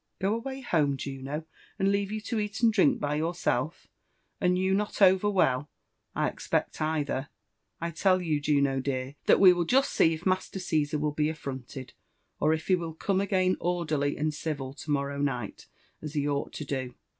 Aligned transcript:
"Go 0.19 0.33
away 0.33 0.61
home, 0.61 0.97
Juno? 0.97 1.45
and 1.77 1.91
leave 1.91 2.11
you 2.11 2.19
to 2.21 2.39
eat 2.39 2.61
and 2.61 2.73
drink 2.73 2.99
by 2.99 3.13
your 3.13 3.35
self— 3.35 3.87
and 4.41 4.57
you 4.57 4.73
not 4.73 4.99
over 4.99 5.29
well, 5.29 5.69
I 6.15 6.27
expect, 6.27 6.81
either? 6.81 7.29
I 7.79 7.91
tell 7.91 8.19
you, 8.19 8.41
Juno 8.41 8.79
dear» 8.79 9.13
that 9.27 9.39
we 9.39 9.53
will 9.53 9.63
just 9.65 9.91
see 9.93 10.15
if 10.15 10.25
Master 10.25 10.57
Ciesar 10.57 10.97
will 10.99 11.11
be 11.11 11.29
affronted, 11.29 11.93
or 12.39 12.51
if 12.51 12.65
he 12.65 12.73
will 12.75 12.95
come 12.95 13.21
again 13.21 13.57
orderly 13.59 14.17
and 14.17 14.33
civil 14.33 14.73
to 14.73 14.89
morrow 14.89 15.19
night, 15.19 15.67
as 16.01 16.15
he 16.15 16.27
ought 16.27 16.51
to 16.53 16.65
do. 16.65 16.95